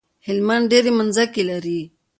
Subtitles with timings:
[0.25, 1.79] هلمند ډيری مځکی لری